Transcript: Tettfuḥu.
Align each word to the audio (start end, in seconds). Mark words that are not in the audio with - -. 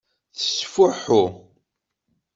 Tettfuḥu. 0.37 1.23